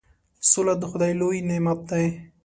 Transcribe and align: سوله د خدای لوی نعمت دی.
سوله 0.49 0.73
د 0.77 0.83
خدای 0.91 1.11
لوی 1.19 1.37
نعمت 1.49 1.79
دی. 1.89 2.05